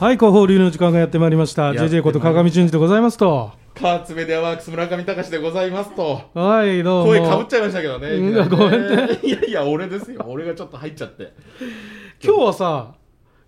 [0.00, 1.72] はい、広報流の時間がやってまいりました。
[1.72, 3.52] JJ こと川上淳二でございますと。
[3.74, 6.22] カーツメディアワークス村上隆でございますと。
[6.32, 7.12] はい、どうも。
[7.12, 8.08] 声かぶっちゃいましたけどね。
[8.08, 10.24] うんいきなりねごめんねいやいや、俺ですよ。
[10.26, 11.34] 俺がちょっと入っちゃって。
[12.24, 12.94] 今日はさ、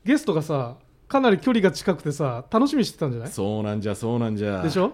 [0.05, 0.77] ゲストがさ、
[1.09, 3.31] かなり距離が近くてさ、楽しみにしてたんじゃない？
[3.31, 4.61] そうなんじゃ、そうなんじゃ。
[4.61, 4.93] でしょ？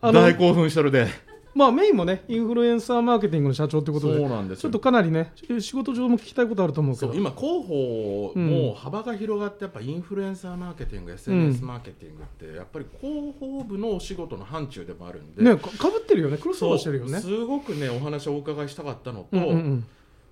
[0.00, 1.08] 大興奮しとるで。
[1.54, 4.62] まあメインもね、インフルエンサーマーケティングの社長ってことで、そうなんですよ。
[4.62, 7.14] ちょっとかなりね、仕事上も聞きたいことあると思うけど。
[7.14, 17.20] 今広報も幅が広がってやっぱインフルエンサーマーケティング、SNS マーケティングってやっぱり広報部のお仕事の範疇でもあるんで、ね、かかぶってるよね、クロスオーバーしてるよね。
[17.20, 19.84] すごくねお話をお伺いしたかったのと、うんうん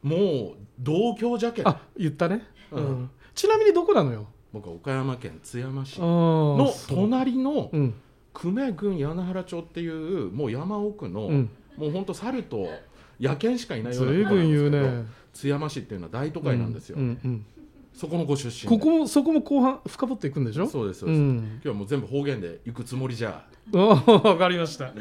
[0.05, 1.69] うん、もう同郷じゃけん。
[1.69, 2.87] あ言ったね、うん。
[2.87, 3.11] うん。
[3.35, 4.27] ちなみにどこなのよ？
[4.53, 7.95] 僕は岡山県津山市あのの隣のうん
[8.33, 11.51] 久米郡柳原町っていうもう山奥の、うん。
[11.77, 12.69] もうほんと猿と
[13.21, 17.47] 野犬しかいないようなところなんですけどね津山市っていうのは大都会なんですよ、うんうん
[17.93, 18.69] そこのご出身で。
[18.69, 20.67] ここもそこも後半深掘っていくんでしょ？
[20.69, 24.93] そうですそうです、ん、今日はもう全部方言で行くつもりじゃ、わかりました。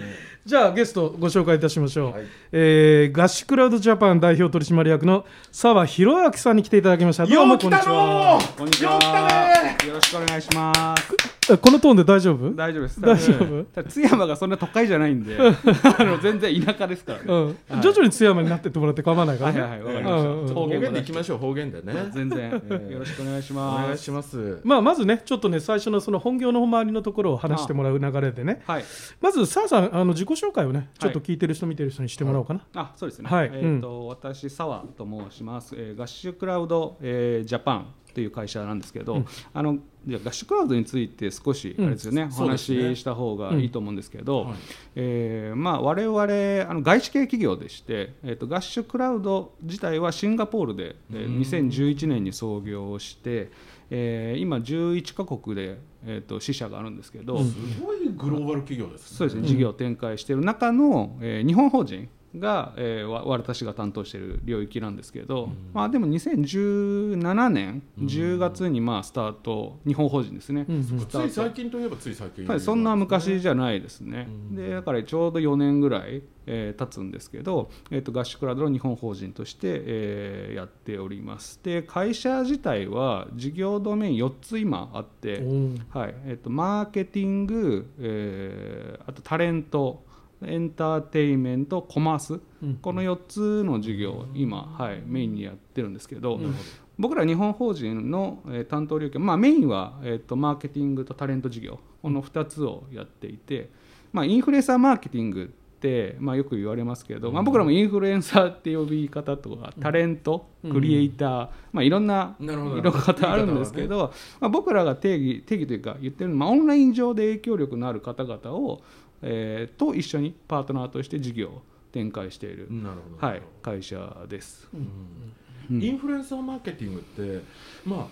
[0.43, 2.25] じゃあゲストご紹介いたしましょう、はい。
[2.51, 7.27] えー、ガッシュクラウドジャパン代表取締役の澤弘明さんに来ていただきました。
[7.27, 8.39] どうもこんにちは。
[8.57, 8.91] こんにちは。
[8.93, 11.38] よう来たねよろしくお願いします。
[11.53, 12.53] えこのトーンで大丈夫？
[12.55, 13.01] 大丈夫です。
[13.01, 13.63] 大丈夫？
[13.65, 17.25] ただ津山がそんな都会じゃないんで、あの全然田舎ですからね。
[17.27, 20.55] うん、徐々に津山になってってもらって構わないからね、はいはいはい、わかりまうんうんした。
[20.59, 21.93] 方言でも行きましょう方言でね。
[22.13, 22.51] 全然、
[22.89, 23.85] よろしくお願いしおます。
[23.85, 24.61] 願いします。
[24.63, 28.61] まあ、まずねちょっとね最初のその本業の周りのところを話してもらう流れでね。
[28.67, 28.83] はい。
[29.21, 33.29] まず澤さんあの自己紹介をねちょっと聞いてる人見てる人にしてもらおうかな、あ、そうですね。
[33.29, 33.51] はい。
[33.53, 35.75] えっ、と、私澤と申します。
[35.77, 37.87] えー、ガッシュクラウド、えー、ジャパン。
[38.13, 39.25] という会社なんですけど、うん。
[39.53, 42.57] あのじゃあガッシュクラウドについて少しあれですよね、うんお話
[42.93, 44.55] しした方がいいと思うんですけど、はい。
[44.95, 46.21] えーまあ、我々
[46.69, 51.41] あの外資系企業でして、えー、とガッシュクラウド自体はシンガポールで、えーうん。
[51.41, 53.51] 2011年に創業して、
[53.89, 59.17] えー今11カ国で、えー、と支社があるんですけど、うんすごいグローバル企業ですね。
[59.17, 81.59] そうですね、事業を展開している中の、えー日本法人が、えーわ私が担当している領域なんですけど、まあ、でも2017年10月にまあスタート日本法人ですね、うんつい最近といえばつい最近やっぱりそんな昔じゃないですね、うんでだからちょうど4年ぐらい、えー経つんですけど、えー、と合宿クラウドの日本法人として、えーやっております。
[81.63, 90.03] で会社自体は事業ドメイン4つ今あって、うんはいえー、とマーケティング、えーあとタレント
[90.45, 92.75] エンターテインメントコマース、うん。
[92.75, 96.55] この4つの事業を今、はい、メインにやってるんですけど、うん。
[96.97, 103.69] 僕ら日本法人の、えー担当領域は、まあ、メインは、えー、とマーケティングとタレント事業この2つをやっていて、
[104.11, 105.47] まあ、インフルエンサーマーケティングっ
[105.79, 110.73] て、まあ、よく言われますけど、まあ、僕らもインフルエンサーって呼び方とかタレント、うん。
[110.73, 118.81] クリエイター、まあ、いろんな色方あるんですけど、まあ、僕らが定義定義というか言ってるのは、まあ、オンライン上で影響力のある方々を、
[119.21, 123.27] えーと一緒にパートナーとして事業を展開している、なるほど。
[123.27, 124.67] はい、会社です。
[124.73, 125.77] うん。
[125.77, 125.83] うん。
[125.83, 127.43] インフルエンサーマーケティングって
[127.85, 128.07] まあ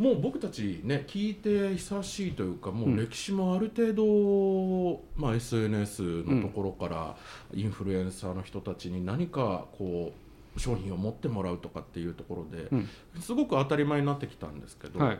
[0.00, 7.16] もう僕たちね聞いて久しいというかもう歴史もある程度、まあ、SNS のところから
[7.54, 10.12] インフルエンサーの人たちに何かこ
[10.56, 12.88] う商品を持ってもらうとかっていうところで、うん。
[13.20, 15.18] すごく当たり前になってきたんですけど、はい。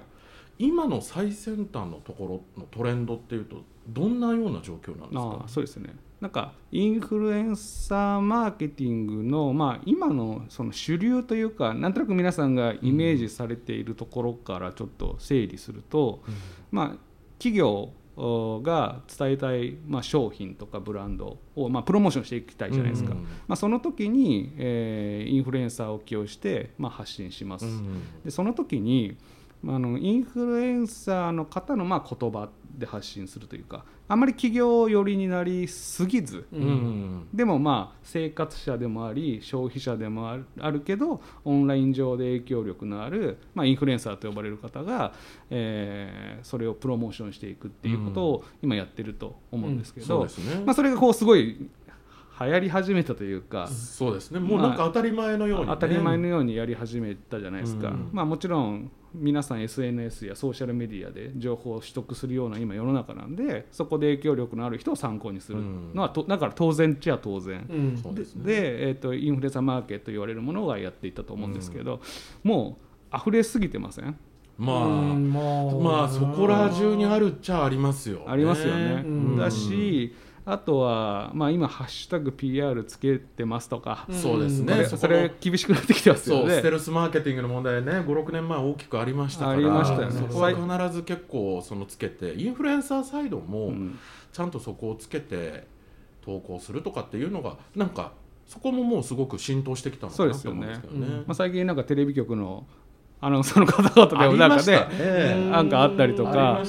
[0.58, 5.42] 今の最先端のところのトレンドっていうとどんなような状況なんですあか？
[5.44, 5.94] あそうですね。
[6.20, 16.22] なんかインフルエンサーマーケティングの、まあ、今のその主流というかなんとなく皆さんがイメージされているところからちょっと整理すると、
[16.70, 16.96] まあ、
[17.38, 29.18] 企業おが伝えたい、まあ、商品とかブランドを、まあ、プロモーションしていきたいじゃないですか、うんまあ、その時に、えーインフルエンサーを起用して、まあ、発信します、うんでその時に
[29.62, 36.60] まああのインフルエンサーの方のまあ言葉で発信するというかあまり企業寄りになりすぎず、うん。
[36.60, 45.12] うんでもまあ生活者でもあり消費者でもあるけどオンライン上で影響力のある、まあ、インフルエンサーと呼ばれる方が、
[45.50, 51.68] えーそれをプロモーションしていくっていうことを今やってると思うんですけど、そまあ、それがこうすごい
[52.38, 53.66] 流行り始めたというか。
[53.68, 54.40] そうですね。
[54.40, 55.72] もうなんか当たり前のように、ね。
[55.72, 58.10] 当たり前のようにやり始めたじゃないですか、うん。
[58.12, 65.58] まあ、もちろん皆さん SNS やソーシャルメディアで情報を取得するような今世の中なんでそこで影響力のある人を参考にする
[65.94, 68.14] のはと、だから当然っちゃ当然、うん。
[68.14, 68.44] ですね。
[68.44, 72.00] で、えー、とインフルエンサーマーケットと言われるものがやっていったと思うんですけど、
[72.42, 72.78] も
[73.12, 74.16] う溢れすぎてません？
[74.58, 75.42] まあ、うんまあ。
[76.00, 79.02] まあそこら中にあるっちゃありますよ、ありますよね。
[79.04, 79.36] うん。
[79.36, 80.14] だし
[80.48, 84.84] あとは、まあ、今「ハッシュタグ #PR つけてます」とか、そうですね。
[84.86, 86.50] それ厳しくなってきてますよね。
[86.50, 89.56] そうステルスマーケティングの問題ね56年前大きくありましたから。
[89.56, 90.12] ありましたよね。
[90.12, 93.98] そこは必ず結構そのつけてインフルエンサーサイドもうん。
[94.32, 95.66] ちゃんとそこをつけて
[96.20, 98.12] 投稿するとかっていうのがなんか
[98.46, 101.06] そこももうすごく浸透してきたのかなと思うんですけどね。
[101.06, 102.66] まあ、最近なんかテレビ局の
[103.20, 106.62] アナウンサーの方々でもなんかねねなんかあったりとあか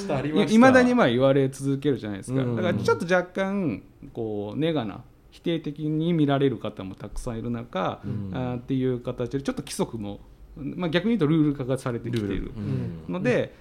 [0.49, 2.55] いまだにまあ言われ続けるじゃないですか、うん。
[2.55, 3.83] だからちょっと若干
[4.13, 8.31] こうネガな否定的に見られる方もたくさんいる中、うん。
[8.33, 10.21] あーっていう形でちょっと規則も、
[10.55, 13.13] まあ、逆に言うとルール化がされてきているうん。
[13.13, 13.53] ので、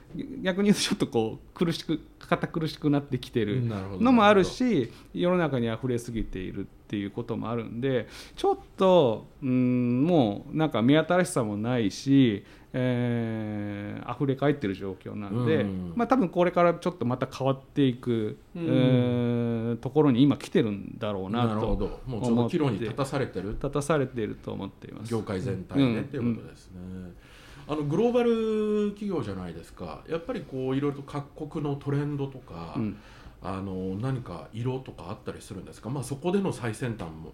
[0.43, 3.63] 逆に言うとちょっとこう苦しく堅苦しくなってきてる
[4.01, 8.07] のもあるし世の中に溢れすぎているっていうこともあるんで
[8.37, 12.45] ちょっとうんもうなんか目新しさもないし、
[12.79, 15.93] えー、溢れ返ってる状況なんで、うん。
[15.97, 18.65] まあ、多分これからちょっとまた変わっていく、うん。
[18.65, 22.01] えーところに今来てるんだろうななるほとど。
[22.07, 23.51] もうちょうど岐路に立たされてる。
[23.51, 25.11] 立たされていると思っています。
[25.11, 26.01] 業界全体でうん。
[26.01, 26.81] っていうことですね、
[27.67, 30.03] あのグローバル企業じゃないですか。
[30.09, 32.97] やっぱりこういろいろと各国のトレンドとか、うん。
[33.43, 35.91] あの何か色とかあったりするんですか？
[35.91, 37.33] まあそこでの最先端も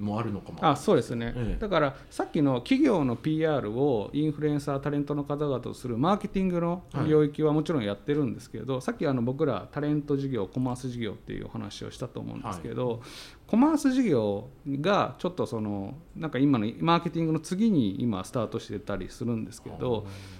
[0.00, 0.58] もあるのかも。
[0.62, 1.60] あそうですね、ええ。
[1.60, 13.02] だからさっきの企業の PR をインフルエンサータレントの方々とするマーケティングの領域はもちろんやってるんですけど、さっきあの僕らタレント事業コマース事業っていうお話をしたと思うんですけど、
[13.46, 20.06] コマース事業がちょっとそのなんか今のマーケティングの次に今スタートしてたりするんですけど、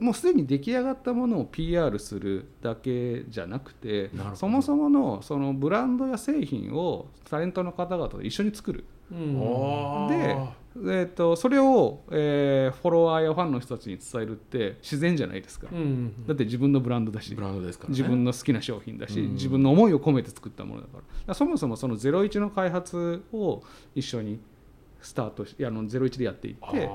[0.00, 8.84] もうすでに出来上がったものを PR するだけじゃなくてそもそものそのブランドや製品をタレントの方々と一緒に作る。
[9.12, 9.40] うん。
[9.40, 10.18] あー。
[10.18, 19.32] でえー、とそれを、えーフォロワーやファンの人たちに伝えるって自然じゃないですか、うんだって自分のブランドだしブランドですから、ね、自分の好きな商品だし、うん。
[19.34, 21.00] 自分の思いを込めて作ったものだから。
[21.00, 23.62] だからそもそもその01の開発を
[23.94, 24.38] 一緒に
[25.00, 26.90] スタートしあの01でやっていって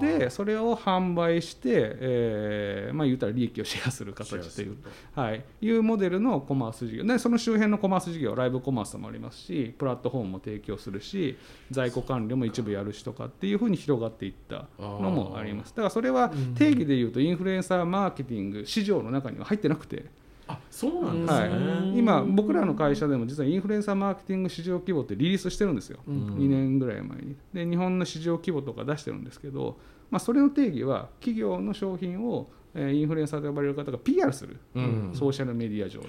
[0.00, 4.76] でそれを販売して、えーまあ言うたら利益をシェアする形という
[5.14, 7.04] はい、いうモデルのコマース事業。
[7.04, 11.36] でその周辺のコマース事業ライブコマースもありますしプラットフォームも提供するし
[11.70, 15.70] 在庫管理も一部やるしとかっていうふうに広がっていったのもあります。
[15.70, 16.54] だからそれはうん。
[16.54, 20.04] 定義でいうとインフルエンサーマーケティング市場の中には入ってなくて、
[20.48, 26.34] あそうなんですね、はい、今僕らの会社でも実はインフルエンサーマーケティング市場規模ってリリースしてるんですよ、うん。
[26.36, 27.36] 2年ぐらい前に。
[27.52, 29.78] で日本の市場規模とか出してるんですけど、
[30.10, 35.10] まあ、それの定義は企業の商品を、えーインフルエンサーと呼ばれる方が PR する、うん。
[35.14, 36.00] ソーシャルメディア上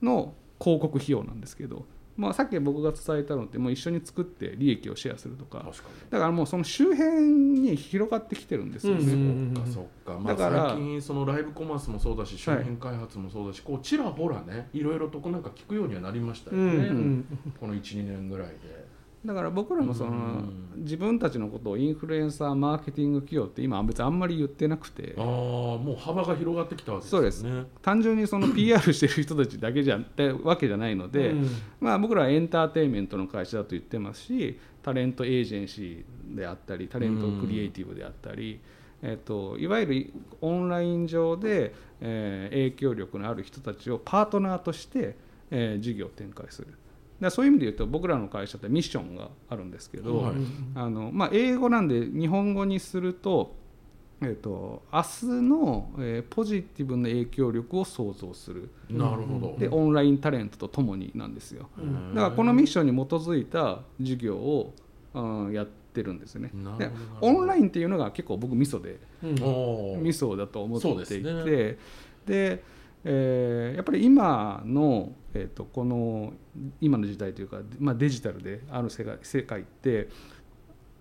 [0.00, 1.84] の広告費用なんですけど、
[2.16, 5.58] まあ、さっき僕が伝えたのってもう一緒に作って利益をシェアするとか。
[5.58, 6.10] 確かに。
[6.10, 9.12] だからもうその周辺に広がってきてるんですよね。
[9.12, 9.84] うんそっかそっ
[10.16, 17.38] か、まあ、だから最近そのライブコマースもそうだし商品開発もそうだし、こうちらほらねいろいろとこうなんか聞くようにはなりましたよね、うんうん。
[17.58, 18.81] この12年ぐらいで
[19.24, 20.68] だから僕らもその、うん。
[20.78, 25.14] 自分たちのことをインフルエンサーマーケティング企業って今別にあんまり言ってなくて。
[25.16, 27.30] ああもう幅が広がってきたわけですよね。
[27.30, 31.48] そう単純にその PR してる人たちだけじゃってわけじゃないので、うん。
[31.80, 38.60] まあ、僕らはエンターテインメントの会社だと言ってますしタレントエージェンシーであったりタレントクリエイティブであったり、
[39.02, 45.16] えっといわゆるオンライン上で、えー影響力のある人たちをパートナーとして、
[45.50, 46.68] えー事業を展開する。
[47.22, 50.34] だそういう意味で言うと僕らの会社ってミッションがあるんですけど、はい。
[50.74, 53.54] あのまあ、英語なんで日本語にすると,、
[54.20, 58.70] えー、と明日の、えーポジティブな影響力を創造する。
[58.90, 59.56] なるほど。
[59.58, 61.68] でオンラインタレントとともになんですよ。
[61.78, 62.14] うん。
[62.14, 64.74] だからこのミッションに基づいた事業を、
[65.14, 66.50] うんやってるんですね。
[66.78, 69.26] でオンラインっていうのが結構僕ミソでう
[69.98, 70.02] ん。
[70.02, 71.78] ミソだと思っていてそうです
[72.26, 72.62] で,、
[73.04, 76.32] えーやっぱり今の、えー、とこの
[76.80, 80.08] 今の時代というか、まあ、デジタルである世界世界って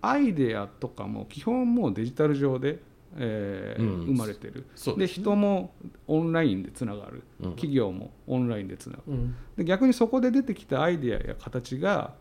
[0.01, 2.79] アイデアとかも基本もうデジタル上で、
[3.17, 4.05] えーうん。
[4.07, 4.65] 生まれてる。
[4.85, 5.07] でね。
[5.07, 5.73] 人も
[6.07, 7.23] オンラインでつながる。
[7.41, 7.51] うん。
[7.51, 9.13] 企業もオンラインでつながる。
[9.13, 9.35] うん。
[9.57, 12.15] で逆にそこで出てきたアイデアや形が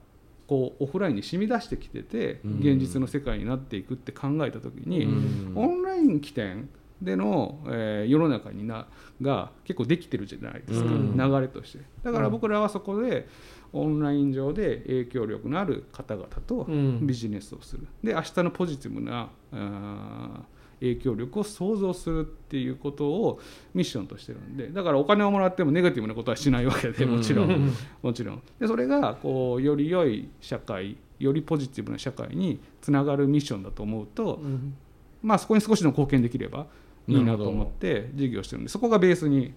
[0.46, 2.58] こうオフラインに染み出してきててうん。
[2.58, 5.52] 現実の世界になっていくって考えた時に、うん。
[5.56, 6.68] オンライン起点
[7.02, 8.86] での、えー世の中にな
[9.22, 11.16] が結構できてるじゃないですか、うん。
[11.16, 11.84] 流れとして。
[12.02, 13.28] だから僕らはそこで
[13.72, 17.06] オンライン上で影響力のある方々とうん。
[17.06, 17.86] ビジネスをする。
[18.02, 19.30] で明日のポジティブな
[20.80, 23.40] 影響力を創造するっていうことを
[23.74, 27.72] ミッションとしてるんでだからお金をもらってもネガティブなことはしないわけでもちろん、うん。
[28.02, 28.42] もちろん。
[28.58, 34.74] でそれがこうより良い社会よりポジティブな社会につながるミッションだと思うと、うん。
[35.22, 36.66] まあそこに少しでも貢献できれば
[37.10, 39.52] いいなと思って事業してるんでそこがベースに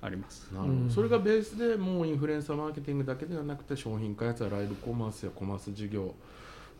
[0.00, 0.50] あります。
[0.52, 0.72] なるほど。
[0.74, 0.90] うん。
[0.90, 6.14] それがベースでもうインフルエンサーマーケティングだけではなくて商品開発やライブコマースやコマース事業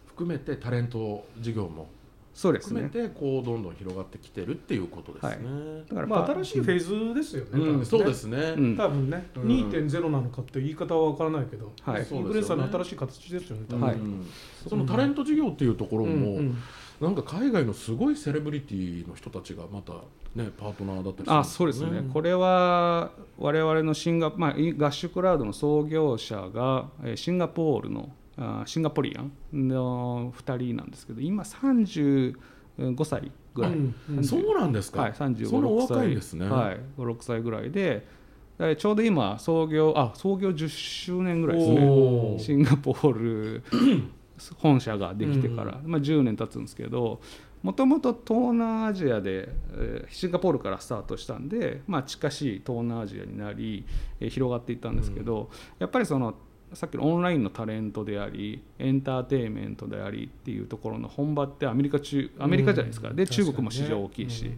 [0.06, 1.88] 含めてタレント事業も
[2.34, 2.82] そうですね。
[2.82, 5.84] 含めてこうどんどん広がってきてるっていうことですね。
[5.88, 7.84] だからまあ新しいフェーズですよね、多分うん、ね。
[7.84, 8.38] そうですね。
[8.56, 8.76] うん。
[8.76, 9.42] 多分ね、うん。
[9.42, 12.06] 2.0なのかって言い方は分からないけど、はい。
[12.10, 13.86] インフルエンサーの新しい形ですよね、多分。
[13.86, 13.96] はい。
[13.96, 14.26] うん。
[14.66, 16.58] そのタレント事業っていうところも、うんうん
[17.02, 19.92] なんか海外のすごいセレブリティの人たちがまた
[20.34, 32.34] ねパートナーだったりあそうですね、これは我々のシンガ、まあ、い合宿クラウドの創業者がえーシンガポールのあシンガポリアンの2人なんですけど今35
[33.04, 34.24] 歳ぐらい、うんうん。
[34.24, 35.02] そうなんですか？
[35.02, 35.96] はい、35そんなお6歳。
[35.98, 36.48] 若いんですね。
[36.48, 38.06] はい、56歳ぐらいで
[38.58, 42.38] でちょうど今創業あ創業10周年ぐらいですおねー。
[42.38, 43.62] シンガポール
[44.58, 47.20] 本社ができてから、まあ、10年経つんですけど
[47.62, 53.84] もともと東南アジアで、えーシンガポールからスタートしたんで、まあ、近しい東南アジアになり、
[54.20, 56.34] えー広がっていったんですけど、やっぱりその
[56.74, 64.50] さっきのオンラインのタレントでありエンターテインメントでありっていうところの本場ってアメリカ中アメリカじゃないですか、で中国も市場大きいし、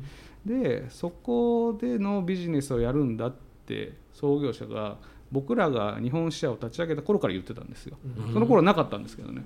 [0.47, 3.35] でそこでのビジネスをやるんだっ
[3.67, 4.97] て創業者が
[5.33, 8.33] 僕らが日本支社を立ち上げた頃から言ってたんですよ、うん。
[8.33, 9.43] その頃はなかったんですけどね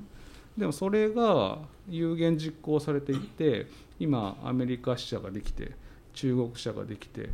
[0.59, 3.67] でもそれが有言実行されていって
[3.99, 5.73] 今アメリカ支社ができて
[6.13, 7.31] 中国支社ができて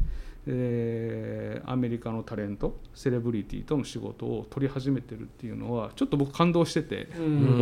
[0.47, 7.09] でアメリカのタレントセレブリティとの仕事を取り始めてるっていうのはちょっと僕感動してて、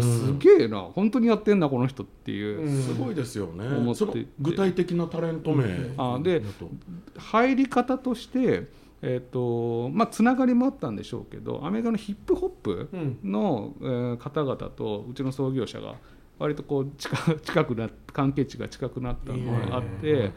[0.02, 3.68] すげえな本当にやってんだこの人っていう、うんすごいですよね。
[3.68, 5.64] 思ってその具体的なタレント名
[5.96, 6.42] あで
[7.16, 8.66] 入り方として、
[9.04, 13.18] えーとまあ、つながりもあったんでしょうけどアメリカのヒップホップうん。
[13.24, 15.96] の、えー方々とうちの創業者が
[16.38, 20.32] 割とこう近近くな関係値が近くなったのがあっていいね。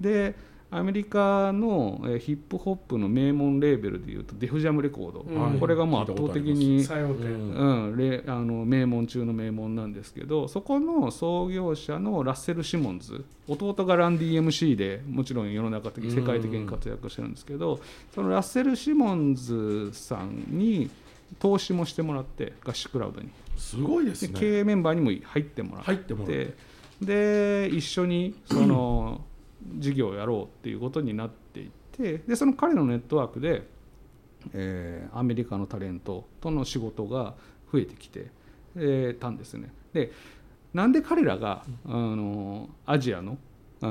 [0.00, 0.34] で
[0.70, 5.58] アメリカの、えーヒップホップの名門レーベルでいうとデフジャムレコード、うん。
[5.58, 7.94] これがもう圧倒的にうん。
[7.94, 13.24] うあの名門中の名門なんですけどそこの創業者のラッセル・シモンズ。
[13.46, 17.80] 弟がランディ MC でもちろん世の中的世界的に活躍してるんですけど
[18.14, 20.90] そのラッセル・シモンズさんに
[21.38, 23.30] 投資もしてもらって合宿クラウドに。
[23.56, 24.34] すごいですね。
[24.34, 25.86] で経営メンバーにも入ってもらって。
[25.86, 26.54] 入ってもらって。
[27.00, 29.24] で一緒にその
[29.76, 33.62] 事業をやろうっていうことになっていってでその彼のネットワークで、
[34.52, 37.34] えーアメリカのタレントとの仕事が
[37.72, 38.30] 増えてきて、
[38.76, 39.72] えーたんですね。
[39.92, 40.12] で
[40.74, 43.38] なんで彼らがあのアジアの
[43.80, 43.86] あ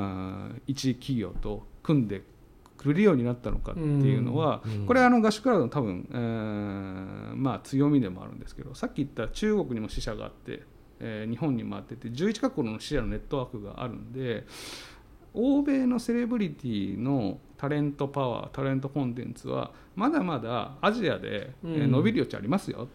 [0.56, 2.22] ー一企業と組んで
[2.78, 10.64] くれるようになったのかっていうのは、うんこれはあの合宿クラウドの多分、えーまあ、強みでもあるんですけどさっき言った中国にも支社があって、
[11.00, 14.46] えー日本にもあってて11カ国の支社のネットワークがあるんで
[15.38, 22.88] 欧米のセレブリティのタレントパワータレントコンテンツはまだまだアジアで、伸びる余地ありますよ。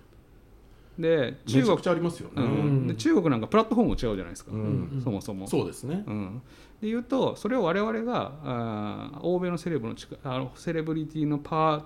[0.99, 2.43] でめちゃ中国くちゃありますよね。
[2.43, 5.47] うんで中国なんかプラットフォームも違うじゃないですか、うんそもそも。
[5.47, 6.05] そうですね。
[6.07, 6.43] うん、
[6.81, 11.85] で言うとそれを我々があー欧米のセレブの力あのセレブリティのパワー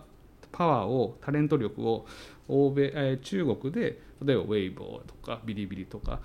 [0.50, 2.06] パワーをタレント力を
[2.48, 6.20] 欧米、えー中国で例えばウェイボーとかビリビリとか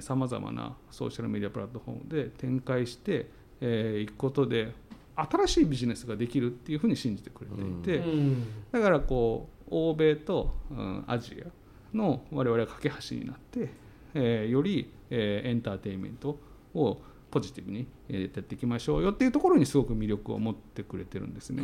[0.00, 3.24] さまざまなソーシャルメディアプラットフォームで展開してい、
[3.60, 4.72] えーくことで
[5.16, 8.46] 新しいビジネスができるっていうふうに信じてくれていて、うん。
[8.70, 13.70] だからこう欧米と、うんアジアの我々は架け橋になって、
[14.14, 16.38] えーより、えーエンターテインメント
[16.74, 17.00] を
[17.36, 21.62] ポジティブにえーやっていきましょうよっていうところにすごく魅力を持ってくれてるんですね。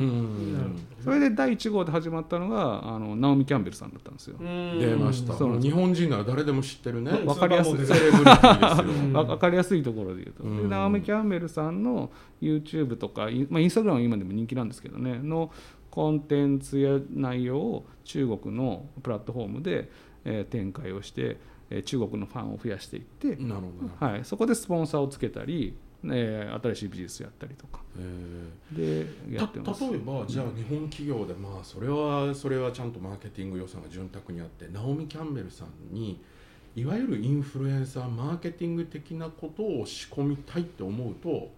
[1.02, 4.36] それで第1号で始まったのがあのナオミ・キャンベルさんだったんですよ。
[4.38, 4.78] うん。
[4.78, 5.32] 出ました。
[5.34, 7.10] 日本人なら誰でも知ってるね。
[7.24, 7.78] わかりやすい。
[7.86, 7.94] セ
[9.40, 10.62] かりやすいところで言うと、うん。
[10.64, 12.10] でナオミ・キャンベルさんの
[12.42, 15.20] YouTube とか、インまあ、インスタグラムは今でも人気なんですけどね。
[15.22, 15.50] の
[15.90, 19.90] コンテンツや内容を中国のプラットフォームで、
[20.26, 21.51] えー展開をして、えー
[21.82, 24.06] 中国のファンを増やしていって、なるほど。
[24.06, 25.74] はい、そこでスポンサーをつけたり、
[26.04, 27.80] えー新しいビジネスやったりとか。
[27.98, 29.80] えでーやってます。
[29.80, 36.20] た例えばじゃあ日本企業でまあそれはそれはちゃんとマーケティング予算が潤沢にあってナオミ・キャンベルさんに
[36.74, 41.50] いわゆるインフルエンサーマーケティング的なことを仕込みたいって思うと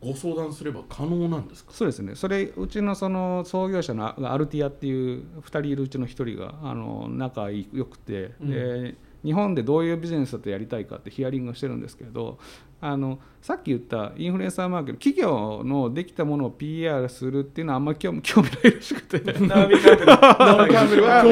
[0.00, 1.72] ご相談すれば可能なんですか？
[1.72, 2.16] そうですね。
[2.16, 8.50] それうちのその創業者のアルティアっていう2人いるうちの1人があの仲良くて、うん。
[8.50, 12.38] で日本でどういうビジネスだとやりたいかってヒアリングをしてるんですけど
[12.80, 19.20] あのさっき言ったインフルエンサーマーケット企業のできたものを PR するっていうのはあんまり興味興味ないらしくて。
[19.20, 19.30] 興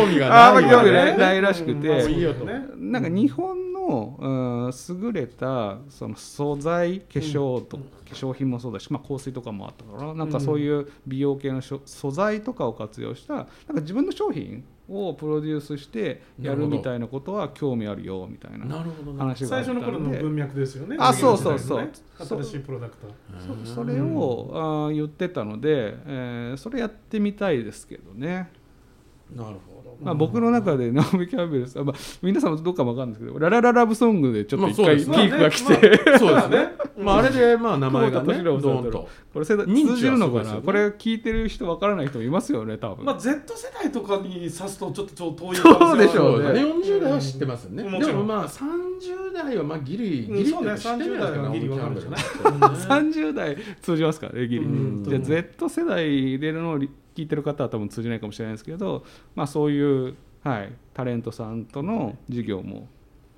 [0.07, 1.87] 味があんまり興味ないないないらしくて、うん。
[1.89, 2.45] まあいいよと。
[2.45, 2.67] ね。
[2.77, 4.29] なんか日本の、う
[4.69, 4.73] ん、
[5.05, 7.83] 優れたその素材化粧と、化
[8.13, 18.85] 粧品もそうだし、まあ、香水とかもあったからなんかそういう美容系のしょ素材とかを活用したなんか自分の商品をプロデュースしてやるみたいなことは興味あるよみたいな話
[19.17, 20.97] があった最初の頃のんで文脈ですよね。
[20.99, 21.83] あそうそうそう。
[21.83, 21.91] ね。
[22.19, 23.07] 新しいプロダクト。
[23.65, 28.51] そそれをあー言ってたので、えーそれやってみたいですけどね。
[29.35, 29.70] なるほど
[30.01, 36.69] まあ、僕の中でナオミ・キャンベルさん、まあ、皆さんもどうかも分かんないですけど「ララララブソング」でちょっと一回ピークが来て、そうですね。
[36.99, 39.09] まああれでまあ名前がねドーンと。
[39.33, 39.57] これ通
[39.97, 40.63] じるのかな、ね。
[40.65, 46.53] これ聞いてる人分からない人もいますよね多分、まあ Z 世代とかに指すとちょっと遠いそうでしょうね。
[46.53, 46.61] ね。
[46.61, 47.85] 40代は知ってますよね。
[47.85, 47.93] うん。
[47.93, 48.11] もちろん。
[48.11, 55.05] でもまあ30代はまあギリギリうんそうね知ってるんじゃないですか30代はギリわかるんじゃない30代通じますからねギリ、うん。
[55.05, 56.79] じゃあ Z 世代での
[57.15, 62.89] 聞いてる方は多分通じないかもしれないですけど、まあ、そういう、はい、タレントさんとの授業も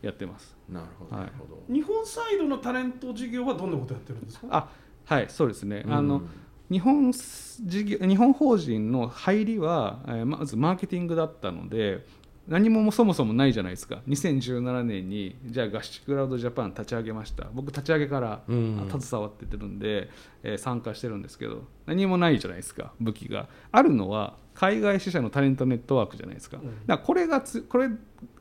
[0.02, 0.57] やってます。
[0.69, 1.62] なるほどるほど。
[1.73, 4.47] 日本サイドのタレント事業はどんなことやってるんですか？
[4.50, 4.69] あ
[5.05, 6.29] はいそうですね、あのうん
[6.71, 12.07] 日本事業日本法人の入りは、えーまずマーケティングだったので
[12.49, 14.02] 何もそもそもないじゃないですか。
[14.08, 17.46] 2017年にじゃあ合宿クラウドジャパン立ち上げました。
[17.54, 18.88] 僕立ち上げからうん。
[19.00, 20.08] 携わっててるんで、
[20.42, 23.49] えー参加してるんですけど何もないじゃないですか武器が。
[23.70, 26.61] あるのは海外支社のタレントネットワークじゃないですか,、ん。
[26.64, 27.88] だからこれがつこれ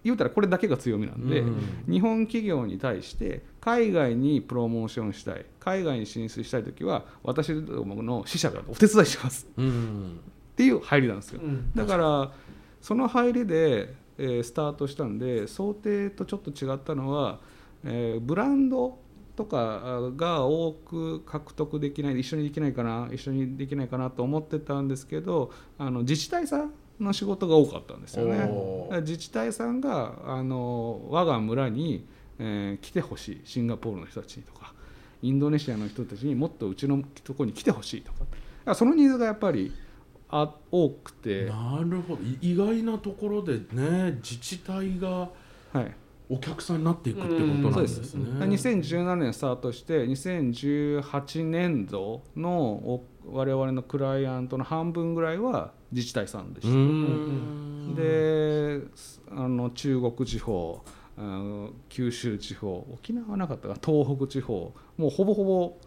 [0.03, 1.60] 言うたらこれだけが強みなんで、うん。
[1.88, 9.48] 日本企業に対して海外にプロモーションしたい海外に進出したい時は私どもの支社がお手伝いします。
[9.58, 10.20] うん。
[10.53, 11.72] っていう入りなんですよ、うん。
[11.75, 12.31] だから
[12.82, 17.40] その入りで、えースタートしたんで想定とちょっと違ったのは、
[17.84, 18.98] えーブランド
[19.36, 28.48] とかが多く獲得できない一緒にできないかな一緒にできないかなと思ってたんですけどあの自治体さんの仕事が多かったんですよね。
[29.02, 32.06] 自治体さんがあの我が村に、
[32.40, 34.74] えー来てほしいシンガポールの人たちにとか
[35.22, 38.12] インドネシアの人たちにもっとうちのところに来てほしいと
[38.66, 39.72] かそのニーズがやっぱり
[40.32, 42.24] あ多くて、なるほど。
[42.24, 45.30] い意外なところでね自治体が
[45.74, 45.96] はい、
[46.30, 48.24] お客さんになっていくってことなんですね。
[48.26, 56.75] うんだから2017年スタートして2018年度のお我々のクライアントの半分ぐらいは自治体さんでしうた。
[56.77, 57.96] ん。
[57.96, 58.82] で
[59.32, 60.82] あの中国地方
[61.90, 65.77] 九州地方沖縄はなかったか東北地方もうほぼほぼ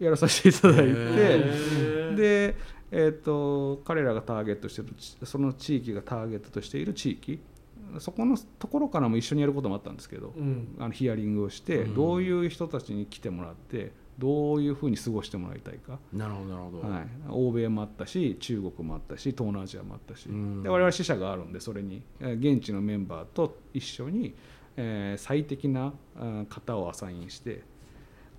[0.00, 2.56] やらさせていただいてで、
[2.92, 7.40] えー、と彼らがターゲットしてるその地域がターゲットとしている地域。
[7.98, 10.76] そこのところからも一緒にやることもあったんですけど、うん。
[10.78, 11.94] あのヒアリングをして、うん。
[11.94, 16.80] どういう人たちに来てもらってどういうふうに過ごしてもらいたいか、なるほどなるほど。
[16.80, 20.62] はい、欧米もあったし中国もあったし東南アジアもあったし、うん。
[20.62, 24.34] で我々支社があるんでそれにえー現地のメンバーと一緒に、
[24.76, 25.92] えー最適な
[26.48, 27.62] 方をアサインして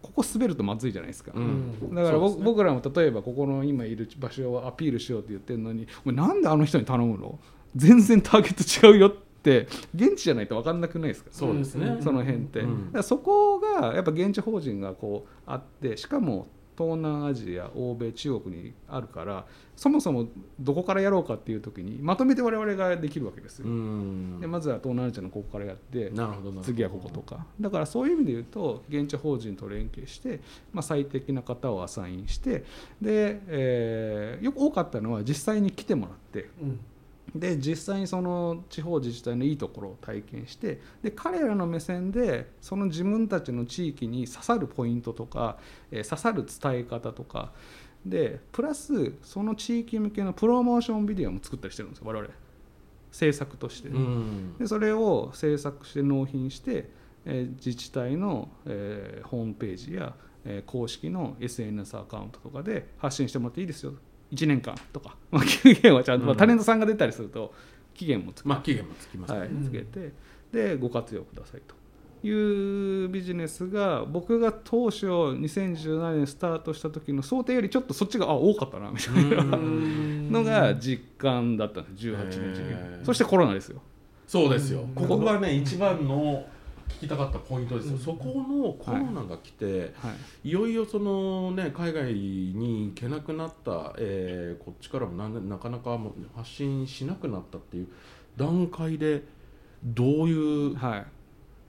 [0.03, 1.31] ここ滑るとまずいじゃないですか。
[1.33, 1.95] うん。
[1.95, 2.43] だから僕,、ね。
[2.43, 7.39] 僕らも例えばここの今いる場所をアピールしようって言ってるのに「お前なんであの人に頼むの？
[7.75, 9.11] 全然ターゲット違うよ」っ
[9.41, 11.29] て現地じゃないと分かんなくないですか。
[11.31, 11.97] そうですね。
[12.01, 12.85] その辺って、うん。
[12.87, 20.27] だからそこがやっぱ現地法人がこうあってしかも東南アジア欧米中国にあるからそもそも
[20.59, 24.39] どこからやろうかっていう時にまとめて我々ができるわけですよ、うん。
[24.39, 26.11] でまずは東南アジアのここからやって
[26.63, 27.45] 次はこことか。
[27.59, 32.63] だからそういう意味で言うと現地法人と連携して、まあ、最適な方をアサインして
[33.01, 36.79] で、えーよく多かったのは実際に来てもらってうん
[37.35, 45.57] で実際にその地方自治体のいいところを体験してで彼らの目線でその自分たちの地域に刺さるポイントとか、
[45.91, 47.51] えー刺さる伝え方とか
[48.05, 52.29] でプラスその地域向けのプロモーションビデオも作ったりしてるんですよ我々。
[53.11, 53.89] 制作として。
[53.89, 54.57] うん。
[54.57, 56.89] でそれを制作して納品して、
[57.25, 60.13] えー自治体の、えーホームページや、
[60.45, 63.93] えー公式の SNS アカウントとかで発信してもらっていいですよ
[64.33, 66.37] 1年間とか、まあ、 期限はちゃんと、まあうん。
[66.37, 67.53] タレントさんが出たりすると
[67.93, 69.39] 期限もつけ,、まあ期限もつきますね。
[69.39, 69.63] はいうん。
[69.63, 70.11] つけて。
[70.51, 71.75] でご活用くださいと
[72.27, 79.57] いうビジネスが僕が当初2017年スタートした時の想定よりちょっとそっちがあ多かったなみたいな。
[79.57, 80.31] うん。
[80.31, 82.07] のが実感だったんです。
[82.07, 83.81] 18年そしてコロナですよ。
[84.27, 84.81] そうですよ。
[84.81, 84.95] うん。
[84.95, 86.45] ここがね一番の
[86.89, 87.97] 聞きたかったポイントですよ。
[87.97, 90.49] そこのコロナが来て、はい。
[90.49, 95.99] い、よいよそのね海外に行けなくなった、えーこっちからもなんなかなか
[96.35, 97.87] 発信しなくなったっていう
[98.37, 99.23] 段階で
[99.83, 101.05] どういうはい。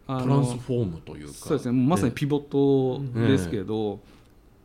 [0.07, 1.33] あトランスフォームというか。
[1.33, 1.87] そうですね。
[1.87, 4.01] まさにピボットですけど、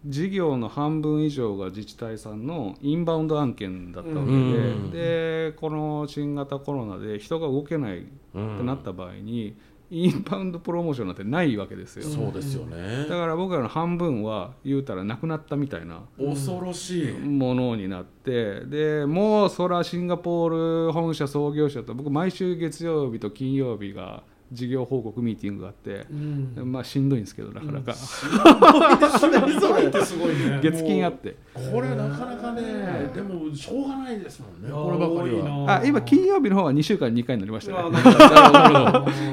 [0.06, 4.40] 事業の半分以上が自治体さんのインバウンド案件だったわけで、う
[4.88, 4.92] ん。
[4.92, 9.56] でこの新型コロナで人が動けないってなった場合に、
[9.92, 13.06] インバウンドプロモーションなんてないわけですよ、そうですよね。
[13.10, 16.02] だから僕らの半分は言うたらなくなったみたいな。
[16.18, 17.12] 恐ろしい。
[17.14, 18.66] ものになって。
[18.66, 26.72] でもうそらシンガポール本社創業者と僕毎週月曜日と金曜日が事業報告ミーティングがあって、うん。
[26.72, 30.60] まあしんどいんですけどなかなか、それってすごいね。
[30.64, 31.36] 月金あって。
[31.54, 37.90] これなかなかねでもしょうがないですもんねこればかり多いはなあ今金曜日の方は2週間に2回になりました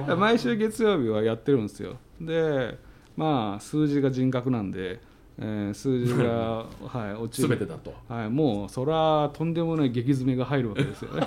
[0.08, 0.14] ね。
[0.16, 1.96] 毎週月曜日はやってるんですよ。
[2.20, 2.78] で
[3.16, 5.00] まあ数字が人格なんで、
[5.38, 7.48] えー数字が、はい、落ちる。
[7.48, 7.92] 全てだと。
[8.08, 11.26] はい、もうそらとんでもない激詰めが入るわけですよね。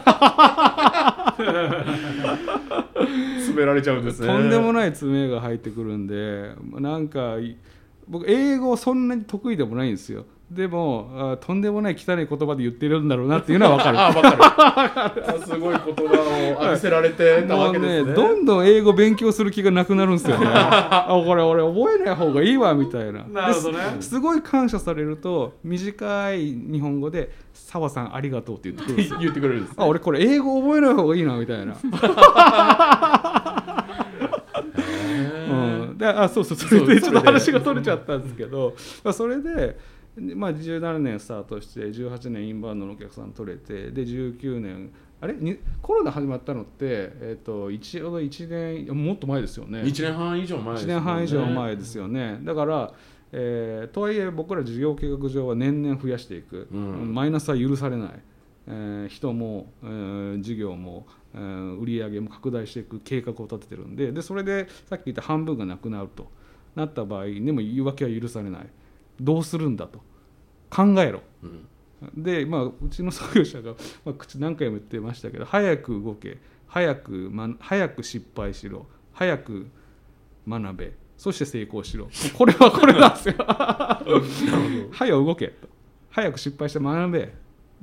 [3.37, 4.27] 詰められちゃうんですね。
[4.27, 7.57] とんでもない詰めが入ってくるんでなんかい
[8.07, 13.99] 僕英語そんなに得意でもないんですよでもあとんでもない汚い言葉で言ってるんだろうなっていうのは分かる。
[14.01, 15.23] あ分かる。
[15.43, 18.13] あすごい言葉を浴びせられてたわけですね。
[18.13, 20.47] どんどん英語勉強する気がなくなるんですよね。
[20.49, 23.23] あこれ俺覚えない方がいいわみたいな。
[23.31, 23.77] なるほどね。
[23.97, 29.19] ですすごい感謝されると短い日本語で「澤さんありがとう」って言ってくるんですよ。
[29.19, 31.75] 言ってくれるんですあ俺これ英語覚えない方がいいなみたいな、
[35.51, 35.53] う
[35.93, 37.01] ん、であそうそうそれで。
[37.01, 39.77] ちょっと話が取れちゃったんですけど、まあ、それで、
[40.17, 44.91] まあ、17年スタートして18年インバウンドのお客さん取れてで19年
[45.21, 45.33] あれ？
[45.33, 49.81] にコロナ始まったのって、えっと一応1年もっと前ですよね。
[49.81, 50.93] 1年半以上前です1ね。
[50.95, 52.39] 年半以上前ですよね。
[52.43, 52.93] だから、
[53.31, 57.13] えーとはいえ僕ら事業計画上は年々増やしていく、うん。
[57.13, 58.09] マイナスは許されない、
[58.67, 66.31] えー人も、えー事業も、えー売り上げも拡大していく計画を立ててるんででそれでさっき言った半分がなくなると
[66.75, 68.67] なった場合でも言い訳は許されない
[69.21, 69.99] どうするんだと。
[70.69, 71.21] 考えろ。
[71.43, 71.67] うん。
[72.23, 73.73] で、まあ、うちの創業者が、
[74.05, 79.67] まあ、口何回も言ってましたけど早く動け早く,、ま、早く失敗しろ早く
[80.47, 82.07] 学べそして成功しろ。
[82.33, 83.35] これは これなんですよ。
[84.91, 85.67] 早く動けと。
[86.09, 87.33] 早く失敗して学べ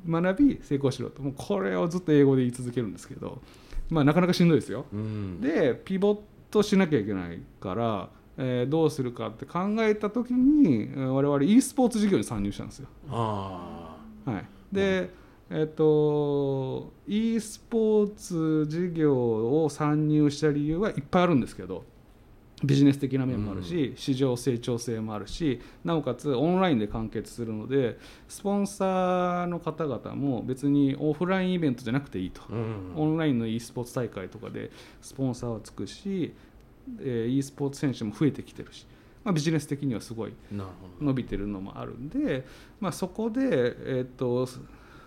[0.09, 1.23] 学び成功しろと。
[1.23, 3.43] もうこれをずっと英語で言い続けるんですけど、
[3.91, 4.87] まあ、なかなかしんどいですよ。
[4.91, 5.41] うん。
[5.43, 6.19] でピボッ
[6.51, 12.89] トしなきゃいけないから、えーどうするかって考えた時にえー我々 e スポーツ事業に参入したんですよ。
[13.11, 15.11] あはい、で、
[15.51, 21.85] えっと e スポーツ事業を参入した理由はいっぱいあるんですけど
[22.65, 32.93] ビジネス的な面もあるし、市場成長性もあるしなおかつオンラインで完結するのでスポンサーの方々も別にオフラインイベントじゃなくていいと、あうん。
[32.97, 34.71] オンラインの e スポーツ大会とかで
[35.03, 36.33] スポンサーをつくし、
[37.01, 38.87] えー e スポーツ選手も増えてきてるし、
[39.25, 40.35] まあ、ビジネス的にはすごい
[41.01, 42.47] 伸びてるのもあるんで、
[42.81, 44.61] まあ、そこで、えっとス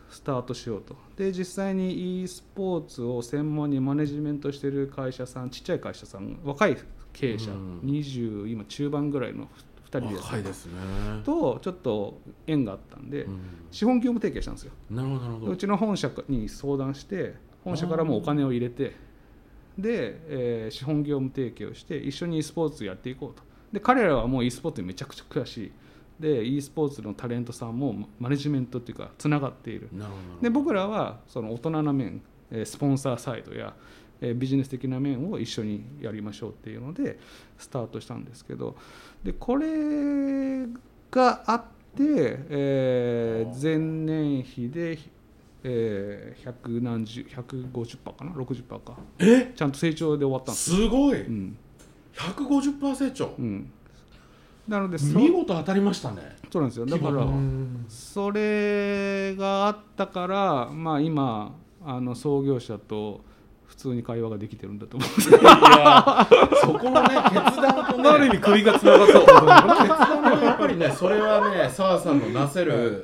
[0.09, 0.95] スタートしようと。
[1.15, 6.77] で実際に e スポーツを専門にマネジメントしてる会社さんちっちゃい会社さん若い
[7.13, 7.79] 経営者、うん。
[7.81, 9.47] 20今中盤ぐらいの
[9.91, 10.73] 2人どでですね。
[11.23, 13.39] とちょっと縁があったんで、うん。
[13.71, 14.71] 資本業務提携したんですよ。
[14.89, 15.51] なるほどなるほど。
[15.51, 18.95] うちの本社に相談して本社からもお金を入れて
[19.81, 23.43] で、えー資本業務提携をして一緒に e スポーツやっていこうと。
[23.71, 25.71] で彼らはもう e スポーツにめちゃくちゃ詳しい。
[26.19, 29.89] で e スポーツのタレントさんもマネジメントっていうかつながっている。
[30.41, 33.73] で僕らはその大人な面えースポンサーサイドや
[34.21, 37.19] えービジネス的な面を一緒にやりましょうっていうので
[37.57, 38.75] スタートしたんですけど。
[39.23, 40.67] でこれ
[41.11, 41.63] があっ
[41.95, 43.61] て、えー。
[43.61, 44.97] 前年比で、
[45.63, 48.97] えー、100何十150%かな？60%か。
[49.19, 49.51] え？
[49.55, 51.21] ちゃんと成長で終わったんですよ、すごい。
[51.21, 51.57] うん。
[52.13, 53.33] 150%成長。
[53.37, 53.71] うん、
[54.67, 56.37] なのでそ見事当たりましたね。
[56.51, 56.85] そうなんですよ。
[56.85, 57.85] だからうん。
[57.87, 63.21] それがあったから、まあ、今あの創業者と
[63.69, 65.09] 普通に会話ができてるんだと思う。
[65.09, 68.09] そこのね決断とね。
[68.09, 73.03] ある意味首がつながった決断のやっぱりねそれはね澤さんのなせる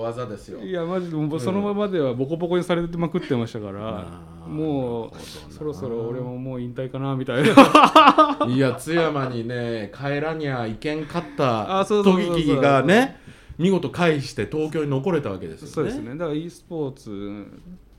[0.00, 0.60] 技ですよ。
[0.60, 8.46] いやマジでそのままではボコボコにされてまくってましたから、もうそろそろ俺ももう引退かなみたいな。
[8.48, 13.20] いや津山にね帰らにゃいけんかった時がね
[13.58, 15.72] 見事返して東京に残れたわけですよね。
[15.74, 16.16] そうですね。
[16.16, 17.46] だから e スポーツ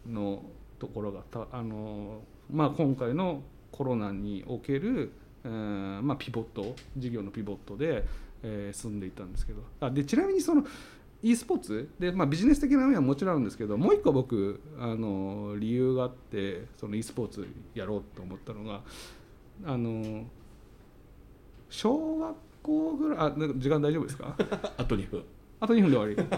[0.10, 0.41] の
[0.80, 5.12] ところがたあの、まあ、今回のコロナにおける、
[5.44, 8.06] えーまあ、ピボット事業のピボットで、
[8.44, 9.62] えー進んでいったんですけど。
[9.80, 10.63] あでちなみにその
[11.24, 18.82] e スポーツで、まあ、ビジネス的な面はもちろんあるんですけどもう一個僕あの理由があってその e スポーツやろうと思ったのが
[19.66, 20.26] あの
[21.70, 24.36] 小学校ぐらいあ時間大丈夫ですか？
[24.78, 25.24] あと2分。
[25.60, 26.38] あと2分で終わり。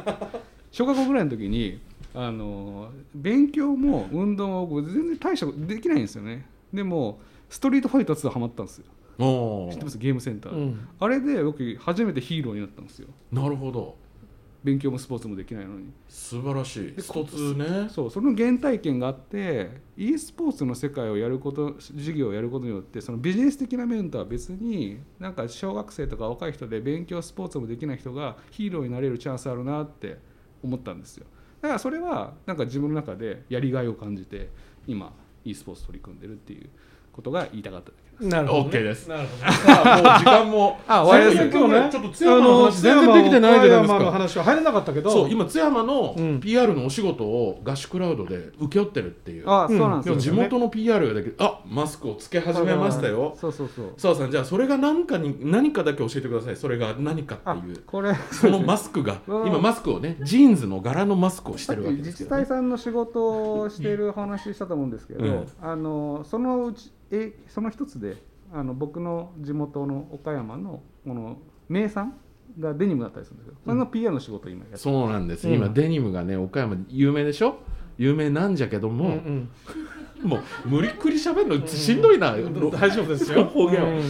[0.71, 1.79] 小学校ぐらいの時に
[2.13, 6.45] あの勉強も運動も僕全然大したことできないんですよね。
[6.73, 7.19] でも
[7.49, 8.85] ストリートファイター2ハマったんですよ。
[9.19, 9.97] お知ってます？
[9.97, 10.55] ゲームセンター。
[10.55, 10.87] で、うん。
[10.99, 13.07] あれで僕初めてヒーローになったんですよ。
[13.31, 13.95] なるほど。
[14.61, 15.91] 勉強もスポーツもできないのに。
[16.09, 16.91] 素晴らしい。
[16.93, 17.87] で一つね。
[17.89, 30.17] そうその原体験があって e スポーツの世界をやること授業をやることによってそのビジネス的な面とは別になんか小学生とか若い人で勉強スポーツもできない人がヒーローになれるチャンスあるなって
[30.61, 31.25] 思ったんですよ
[31.61, 34.49] だからそれはなんか自分の中でやりがいを感じて
[34.87, 36.69] 今 e スポーツ取り組んでるっていう
[37.11, 38.08] ことが言いたかっただけ。
[38.21, 38.69] なるほど、ね。
[38.69, 39.07] OK です。
[39.07, 39.51] なるほど。
[39.51, 41.57] さあもう時間も あ終わりです。
[41.57, 46.39] 今日ね、ちょっと津山の話全然できてないじゃないです津山のか話は入れなかったけど、そう今津山のうん。
[46.39, 49.43] PR のお仕事を合宿ラウドで請け負ってるっていう。
[49.49, 53.35] あうんそうなんですよ、地元の PR ができるあマスクをつけ始めましたよ。
[53.39, 53.93] そうそうそう。
[53.97, 56.55] 澤さんじゃあそれが何かに何かだけ教えてください。
[56.55, 57.81] それが何かあっていう。
[57.85, 58.13] これ。
[58.31, 59.47] そのマスクが うん。
[59.47, 62.43] 今マスクをねジーンズの柄のマスクをしてるわけです自治けど、ね。
[62.43, 65.47] 体、さんの仕事をしている話したと思うんですけど、うん。
[65.61, 68.17] あのそのうちえその一つで
[68.53, 72.15] あの僕の地元の岡山のこの名産
[72.59, 73.53] がデニムだったりするんですよ。
[73.63, 75.53] それの PR の仕事を今やってる、そうなんです、うん。
[75.55, 77.59] 今デニムがね岡山有名でしょ？
[77.97, 79.49] 有名なんじゃけどうんも、うん。
[80.23, 82.31] もう無理くり喋るのしんどいな、
[82.71, 83.45] 大丈夫ですよ。
[83.45, 83.89] 方言を。
[83.97, 84.01] うん。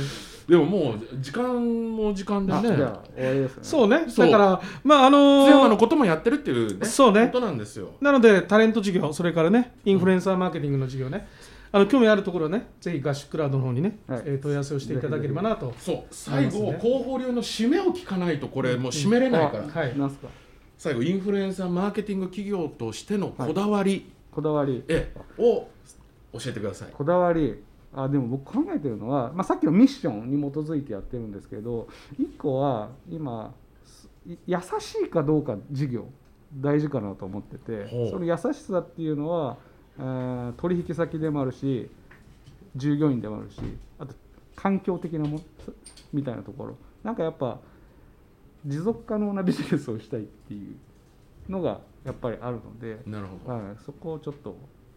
[0.48, 2.58] でももう時間も時間でね。
[2.58, 3.60] あじゃあ終わりですね。
[3.62, 4.06] そうね。
[4.08, 4.26] そう。
[4.26, 7.28] だから、まああのー津山のこともやってるっていうねそうね。
[7.28, 7.90] ことなんですよ。
[8.02, 11.28] なのでタレント事業、それからね、インフルエンサーマーケティングの事業ね、
[11.72, 14.24] あの興味あるところはね、ぜひ合宿クラウドの方にね、はい。
[14.26, 15.74] えー問い合わせをしていただければなと。
[15.78, 16.04] そう。
[16.10, 19.98] 最後、広報流の締めを聞かないとこれもう締めれないから、はい。
[19.98, 20.28] なんすか。
[20.78, 24.84] 最後インフルエンサーマーケティング企業としてのこだわり、こだわり。
[24.88, 25.68] えを
[26.34, 26.90] 教えてください。
[26.92, 27.62] こだわり。
[27.94, 31.88] あでも僕考えてるのは、まあ、さっきのミッションに基づいてやってるんですけど
[32.20, 33.52] 一個は今
[34.46, 36.06] 優しいかどうか事業
[36.54, 39.69] 大事かなと思っててその優しさっていうのは、えー
[40.58, 41.90] 取引先でもあるし
[42.76, 43.60] 従業員でもあるし
[43.98, 44.14] あと
[44.56, 45.42] 環境的なもの
[46.14, 47.60] みたいなところなんかやっぱ
[48.66, 50.72] 持続可能なビジネスをしたいってい
[51.48, 54.56] うのがやっぱりあるので、なるほど、はい、そこをちょっと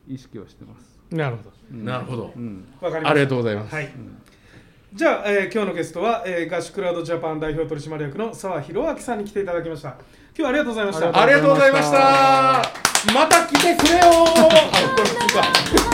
[0.09, 1.01] 意識をしてます。
[1.11, 3.11] なるほうんなるほどうんかりました。
[3.11, 3.91] ありがとうございます、はい。
[4.95, 9.91] じゃあ、えー今日のゲストは、えー、合宿クラウドジャパン代表取締役の澤弘明さんに来ていただきました。
[9.91, 9.99] 今
[10.35, 11.23] 日はありがとうございました。
[11.23, 15.92] ありがとうございましたまた来てくれよあこれ普通か。